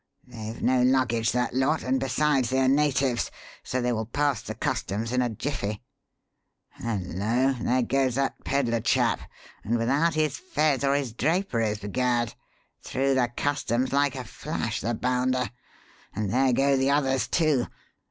They've 0.25 0.63
no 0.63 0.81
luggage, 0.81 1.31
that 1.31 1.53
lot, 1.53 1.83
and, 1.83 1.99
besides, 1.99 2.49
they 2.49 2.57
are 2.59 2.67
natives, 2.67 3.29
so 3.61 3.79
they 3.83 3.93
will 3.93 4.07
pass 4.07 4.41
the 4.41 4.55
customs 4.55 5.11
in 5.11 5.21
a 5.21 5.29
jiffy. 5.29 5.83
Hullo! 6.81 7.53
there 7.61 7.83
goes 7.83 8.15
that 8.15 8.43
pedler 8.43 8.79
chap 8.79 9.19
and 9.63 9.77
without 9.77 10.15
his 10.15 10.39
fez 10.39 10.83
or 10.83 10.95
his 10.95 11.13
draperies, 11.13 11.77
b'gad! 11.77 12.33
Through 12.81 13.13
the 13.13 13.31
customs 13.37 13.93
like 13.93 14.15
a 14.15 14.23
flash, 14.23 14.81
the 14.81 14.95
bounder! 14.95 15.51
And 16.15 16.33
there 16.33 16.51
go 16.51 16.75
the 16.75 16.89
others, 16.89 17.27
too. 17.27 17.67